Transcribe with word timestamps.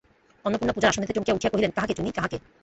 অন্নপূর্ণা 0.45 0.75
পূজার 0.75 0.91
আসন 0.91 1.01
হইতে 1.01 1.15
চমকিয়া 1.17 1.37
উঠিয়া 1.37 1.53
কহিলেন, 1.53 1.71
কাহাকে 1.75 1.93
চুনি, 1.97 2.09
কাহাকে। 2.17 2.37